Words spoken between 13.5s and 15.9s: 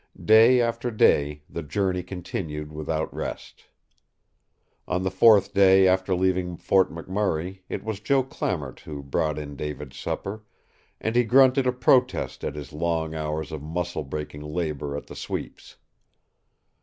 of muscle breaking labor at the sweeps.